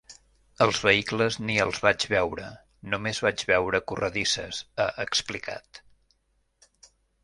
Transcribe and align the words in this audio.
Els 0.65 0.79
vehicles 0.85 1.37
ni 1.49 1.57
els 1.65 1.83
vaig 1.89 2.07
veure, 2.15 2.49
només 2.95 3.23
vaig 3.29 3.47
veure 3.53 3.85
corredisses, 3.93 4.67
ha 4.87 4.93
explicat. 5.09 5.85